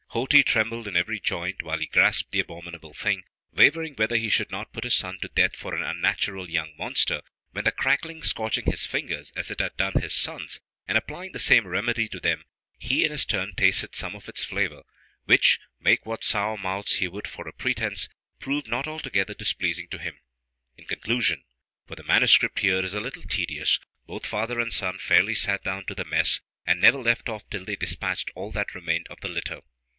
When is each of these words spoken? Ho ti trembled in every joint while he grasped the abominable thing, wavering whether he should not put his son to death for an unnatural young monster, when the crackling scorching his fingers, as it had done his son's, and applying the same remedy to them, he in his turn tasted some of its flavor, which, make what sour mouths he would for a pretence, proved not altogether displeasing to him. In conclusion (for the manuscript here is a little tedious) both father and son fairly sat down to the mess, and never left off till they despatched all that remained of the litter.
Ho 0.13 0.25
ti 0.25 0.41
trembled 0.43 0.87
in 0.87 0.97
every 0.97 1.19
joint 1.21 1.61
while 1.61 1.77
he 1.77 1.85
grasped 1.85 2.31
the 2.31 2.39
abominable 2.39 2.91
thing, 2.91 3.23
wavering 3.53 3.93
whether 3.95 4.17
he 4.17 4.29
should 4.29 4.51
not 4.51 4.73
put 4.73 4.83
his 4.83 4.95
son 4.95 5.19
to 5.21 5.29
death 5.29 5.55
for 5.55 5.73
an 5.73 5.83
unnatural 5.83 6.49
young 6.49 6.73
monster, 6.75 7.21
when 7.51 7.63
the 7.63 7.71
crackling 7.71 8.21
scorching 8.23 8.65
his 8.65 8.85
fingers, 8.85 9.31
as 9.37 9.51
it 9.51 9.61
had 9.61 9.77
done 9.77 9.93
his 9.93 10.13
son's, 10.13 10.59
and 10.85 10.97
applying 10.97 11.31
the 11.31 11.39
same 11.39 11.65
remedy 11.67 12.09
to 12.09 12.19
them, 12.19 12.43
he 12.77 13.05
in 13.05 13.11
his 13.11 13.25
turn 13.25 13.53
tasted 13.53 13.95
some 13.95 14.13
of 14.15 14.27
its 14.27 14.43
flavor, 14.43 14.81
which, 15.25 15.59
make 15.79 16.05
what 16.05 16.25
sour 16.25 16.57
mouths 16.57 16.95
he 16.95 17.07
would 17.07 17.27
for 17.27 17.47
a 17.47 17.53
pretence, 17.53 18.09
proved 18.39 18.67
not 18.67 18.87
altogether 18.87 19.35
displeasing 19.35 19.87
to 19.87 19.99
him. 19.99 20.19
In 20.75 20.85
conclusion 20.85 21.43
(for 21.87 21.95
the 21.95 22.03
manuscript 22.03 22.59
here 22.59 22.83
is 22.83 22.95
a 22.95 22.99
little 22.99 23.23
tedious) 23.23 23.79
both 24.07 24.25
father 24.25 24.59
and 24.59 24.73
son 24.73 24.97
fairly 24.97 25.35
sat 25.35 25.63
down 25.63 25.85
to 25.85 25.95
the 25.95 26.03
mess, 26.05 26.41
and 26.65 26.81
never 26.81 26.97
left 27.01 27.29
off 27.29 27.47
till 27.49 27.63
they 27.63 27.77
despatched 27.77 28.31
all 28.35 28.51
that 28.51 28.75
remained 28.75 29.07
of 29.09 29.21
the 29.21 29.29
litter. 29.29 29.61